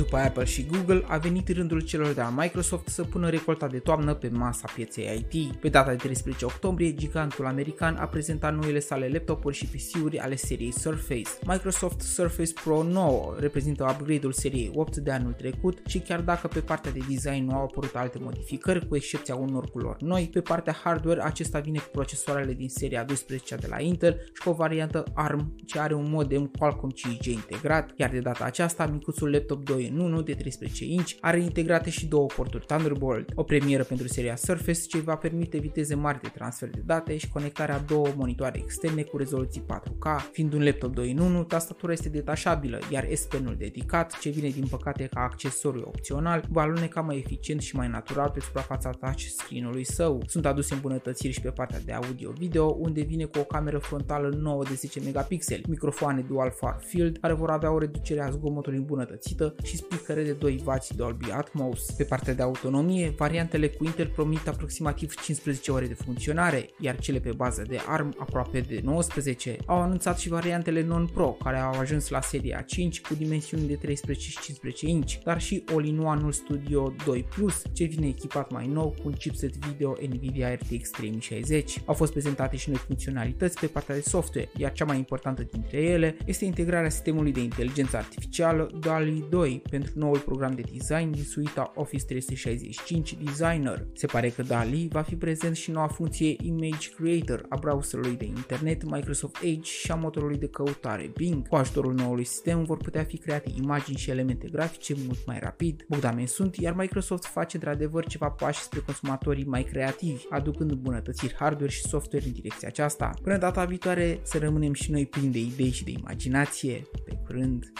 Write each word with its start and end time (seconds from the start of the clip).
După 0.00 0.16
Apple 0.16 0.44
și 0.44 0.66
Google, 0.66 1.02
a 1.06 1.16
venit 1.16 1.48
rândul 1.48 1.80
celor 1.80 2.12
de 2.12 2.20
la 2.20 2.34
Microsoft 2.36 2.88
să 2.88 3.02
pună 3.02 3.28
recolta 3.28 3.66
de 3.66 3.78
toamnă 3.78 4.14
pe 4.14 4.28
masa 4.28 4.68
pieței 4.74 5.26
IT. 5.30 5.56
Pe 5.56 5.68
data 5.68 5.90
de 5.90 5.96
13 5.96 6.44
octombrie, 6.44 6.94
gigantul 6.94 7.46
american 7.46 7.96
a 7.96 8.06
prezentat 8.06 8.54
noile 8.54 8.78
sale 8.78 9.08
laptopuri 9.12 9.56
și 9.56 9.66
PC-uri 9.66 10.18
ale 10.18 10.36
seriei 10.36 10.70
Surface. 10.70 11.30
Microsoft 11.46 12.00
Surface 12.00 12.52
Pro 12.64 12.82
9 12.82 13.34
reprezintă 13.38 13.86
upgrade-ul 13.90 14.32
seriei 14.32 14.70
8 14.74 14.96
de 14.96 15.10
anul 15.10 15.32
trecut 15.32 15.78
și 15.86 15.98
chiar 15.98 16.20
dacă 16.20 16.46
pe 16.46 16.60
partea 16.60 16.92
de 16.92 17.00
design 17.08 17.44
nu 17.44 17.54
au 17.54 17.62
apărut 17.62 17.94
alte 17.94 18.18
modificări, 18.20 18.88
cu 18.88 18.96
excepția 18.96 19.34
unor 19.34 19.70
culori 19.70 20.04
noi, 20.04 20.28
pe 20.32 20.40
partea 20.40 20.76
hardware 20.84 21.24
acesta 21.24 21.58
vine 21.58 21.78
cu 21.78 21.88
procesoarele 21.92 22.52
din 22.52 22.68
seria 22.68 23.04
12 23.04 23.54
de 23.54 23.66
la 23.70 23.80
Intel 23.80 24.20
și 24.34 24.42
cu 24.42 24.48
o 24.48 24.52
variantă 24.52 25.04
ARM 25.14 25.54
ce 25.66 25.78
are 25.78 25.94
un 25.94 26.10
modem 26.10 26.46
Qualcomm 26.46 26.92
5G 26.92 27.24
integrat, 27.24 27.90
iar 27.96 28.10
de 28.10 28.20
data 28.20 28.44
aceasta 28.44 28.86
micuțul 28.86 29.30
laptop 29.30 29.64
2 29.64 29.89
în 29.92 30.00
1 30.00 30.22
de 30.22 30.34
13 30.34 30.84
inch 30.84 31.12
are 31.20 31.40
integrate 31.40 31.90
și 31.90 32.06
două 32.06 32.26
porturi 32.26 32.66
Thunderbolt, 32.66 33.30
o 33.34 33.42
premieră 33.42 33.82
pentru 33.82 34.08
seria 34.08 34.36
Surface 34.36 34.80
ce 34.80 34.98
va 34.98 35.16
permite 35.16 35.58
viteze 35.58 35.94
mari 35.94 36.20
de 36.20 36.28
transfer 36.28 36.70
de 36.70 36.82
date 36.84 37.16
și 37.16 37.28
conectarea 37.28 37.74
a 37.74 37.78
două 37.78 38.06
monitoare 38.16 38.58
externe 38.58 39.02
cu 39.02 39.16
rezoluții 39.16 39.64
4K. 39.66 40.30
Fiind 40.32 40.52
un 40.52 40.64
laptop 40.64 40.94
2 40.94 41.10
în 41.10 41.18
1, 41.18 41.44
tastatura 41.44 41.92
este 41.92 42.08
detașabilă, 42.08 42.78
iar 42.90 43.08
S 43.14 43.24
Pen-ul 43.24 43.56
dedicat, 43.58 44.18
ce 44.18 44.30
vine 44.30 44.48
din 44.48 44.66
păcate 44.66 45.08
ca 45.12 45.20
accesoriu 45.20 45.82
opțional, 45.86 46.44
va 46.48 46.60
aluneca 46.60 47.00
mai 47.00 47.16
eficient 47.16 47.60
și 47.60 47.76
mai 47.76 47.88
natural 47.88 48.30
pe 48.30 48.40
suprafața 48.40 48.90
touchscreen-ului 48.90 49.84
său. 49.84 50.22
Sunt 50.26 50.46
aduse 50.46 50.74
îmbunătățiri 50.74 51.32
și 51.32 51.40
pe 51.40 51.50
partea 51.50 51.80
de 51.84 51.92
audio-video, 51.92 52.76
unde 52.78 53.00
vine 53.00 53.24
cu 53.24 53.38
o 53.38 53.44
cameră 53.44 53.78
frontală 53.78 54.28
nouă 54.28 54.64
de 54.64 54.74
10 54.74 55.00
megapixeli, 55.00 55.64
microfoane 55.68 56.20
dual 56.20 56.50
far 56.50 56.76
field, 56.86 57.16
care 57.16 57.32
vor 57.32 57.50
avea 57.50 57.72
o 57.72 57.78
reducere 57.78 58.22
a 58.22 58.30
zgomotului 58.30 58.78
îmbunătățită 58.78 59.54
și 59.62 59.76
speakere 59.80 60.22
de 60.22 60.36
2W 60.36 60.96
Dolby 60.96 61.30
Atmos. 61.30 61.90
Pe 61.90 62.04
partea 62.04 62.34
de 62.34 62.42
autonomie, 62.42 63.14
variantele 63.16 63.68
cu 63.68 63.84
Intel 63.84 64.06
promit 64.14 64.48
aproximativ 64.48 65.14
15 65.14 65.70
ore 65.70 65.86
de 65.86 65.94
funcționare, 65.94 66.68
iar 66.78 66.98
cele 66.98 67.18
pe 67.18 67.32
bază 67.32 67.64
de 67.68 67.78
ARM 67.86 68.14
aproape 68.18 68.60
de 68.60 68.80
19. 68.84 69.56
Au 69.66 69.80
anunțat 69.80 70.18
și 70.18 70.28
variantele 70.28 70.82
non-pro, 70.82 71.36
care 71.44 71.58
au 71.58 71.78
ajuns 71.78 72.08
la 72.08 72.20
seria 72.20 72.60
5 72.60 73.00
cu 73.00 73.14
dimensiuni 73.14 73.66
de 73.66 73.74
13 73.74 74.28
și 74.28 74.38
15 74.40 74.86
inch, 74.86 75.12
dar 75.24 75.40
și 75.40 75.64
all-in-one-ul 75.74 76.32
Studio 76.32 76.92
2 77.04 77.26
Plus, 77.34 77.62
ce 77.72 77.84
vine 77.84 78.06
echipat 78.06 78.50
mai 78.50 78.66
nou 78.66 78.88
cu 78.88 79.08
un 79.08 79.12
chipset 79.12 79.56
video 79.56 79.96
Nvidia 80.08 80.54
RTX 80.54 80.90
3060. 80.90 81.82
Au 81.84 81.94
fost 81.94 82.12
prezentate 82.12 82.56
și 82.56 82.68
noi 82.68 82.78
funcționalități 82.78 83.60
pe 83.60 83.66
partea 83.66 83.94
de 83.94 84.00
software, 84.00 84.50
iar 84.56 84.72
cea 84.72 84.84
mai 84.84 84.96
importantă 84.96 85.42
dintre 85.52 85.78
ele 85.78 86.16
este 86.26 86.44
integrarea 86.44 86.90
sistemului 86.90 87.32
de 87.32 87.40
inteligență 87.40 87.96
artificială 87.96 88.70
DALI 88.80 89.24
2 89.30 89.62
pentru 89.70 89.92
noul 89.94 90.18
program 90.18 90.54
de 90.54 90.62
design 90.72 91.10
din 91.10 91.24
suita 91.24 91.72
Office 91.74 92.04
365 92.04 93.16
Designer. 93.24 93.86
Se 93.94 94.06
pare 94.06 94.28
că 94.28 94.42
DALI 94.42 94.88
va 94.92 95.02
fi 95.02 95.16
prezent 95.16 95.56
și 95.56 95.70
noua 95.70 95.86
funcție 95.86 96.36
Image 96.42 96.90
Creator 96.96 97.46
a 97.48 97.56
browserului 97.56 98.16
de 98.16 98.24
internet 98.24 98.84
Microsoft 98.84 99.36
Edge 99.42 99.70
și 99.70 99.90
a 99.90 99.94
motorului 99.94 100.38
de 100.38 100.48
căutare 100.48 101.10
Bing. 101.16 101.48
Cu 101.48 101.54
ajutorul 101.54 101.94
noului 101.94 102.24
sistem 102.24 102.64
vor 102.64 102.76
putea 102.76 103.04
fi 103.04 103.16
create 103.16 103.50
imagini 103.62 103.96
și 103.96 104.10
elemente 104.10 104.48
grafice 104.48 104.94
mult 105.06 105.26
mai 105.26 105.38
rapid. 105.40 105.84
Bogdamen 105.88 106.26
sunt, 106.26 106.56
iar 106.56 106.74
Microsoft 106.74 107.24
face 107.24 107.56
într-adevăr 107.56 108.06
ceva 108.06 108.28
pași 108.28 108.60
spre 108.60 108.80
consumatorii 108.80 109.44
mai 109.44 109.62
creativi, 109.62 110.24
aducând 110.30 110.70
îmbunătățiri 110.70 111.34
hardware 111.34 111.72
și 111.72 111.82
software 111.82 112.26
în 112.26 112.32
direcția 112.32 112.68
aceasta. 112.68 113.10
Până 113.22 113.36
data 113.36 113.64
viitoare 113.64 114.20
să 114.22 114.38
rămânem 114.38 114.72
și 114.72 114.90
noi 114.90 115.06
plini 115.06 115.32
de 115.32 115.38
idei 115.38 115.70
și 115.70 115.84
de 115.84 115.90
imaginație. 115.90 116.86
Pe 117.04 117.18
curând! 117.26 117.72